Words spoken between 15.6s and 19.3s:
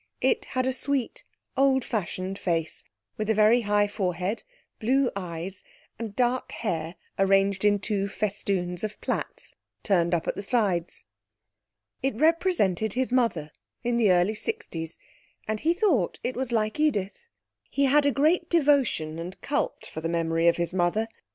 thought it was like Edith. He had a great devotion